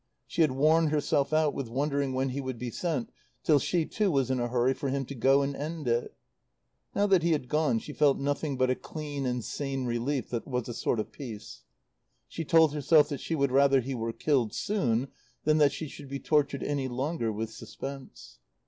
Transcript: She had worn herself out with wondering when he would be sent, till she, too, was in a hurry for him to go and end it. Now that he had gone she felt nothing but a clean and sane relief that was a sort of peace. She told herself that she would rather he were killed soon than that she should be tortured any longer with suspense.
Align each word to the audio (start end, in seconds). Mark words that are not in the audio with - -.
She 0.25 0.41
had 0.41 0.49
worn 0.53 0.87
herself 0.87 1.31
out 1.31 1.53
with 1.53 1.67
wondering 1.69 2.13
when 2.15 2.29
he 2.29 2.41
would 2.41 2.57
be 2.57 2.71
sent, 2.71 3.11
till 3.43 3.59
she, 3.59 3.85
too, 3.85 4.09
was 4.09 4.31
in 4.31 4.39
a 4.39 4.47
hurry 4.47 4.73
for 4.73 4.89
him 4.89 5.05
to 5.05 5.13
go 5.13 5.43
and 5.43 5.55
end 5.55 5.87
it. 5.87 6.15
Now 6.95 7.05
that 7.05 7.21
he 7.21 7.33
had 7.33 7.47
gone 7.47 7.77
she 7.77 7.93
felt 7.93 8.17
nothing 8.17 8.57
but 8.57 8.71
a 8.71 8.75
clean 8.75 9.27
and 9.27 9.43
sane 9.45 9.85
relief 9.85 10.31
that 10.31 10.47
was 10.47 10.67
a 10.67 10.73
sort 10.73 10.99
of 10.99 11.11
peace. 11.11 11.65
She 12.27 12.43
told 12.43 12.73
herself 12.73 13.09
that 13.09 13.19
she 13.21 13.35
would 13.35 13.51
rather 13.51 13.79
he 13.79 13.93
were 13.93 14.11
killed 14.11 14.55
soon 14.55 15.09
than 15.43 15.59
that 15.59 15.71
she 15.71 15.87
should 15.87 16.09
be 16.09 16.19
tortured 16.19 16.63
any 16.63 16.87
longer 16.87 17.31
with 17.31 17.51
suspense. 17.53 18.39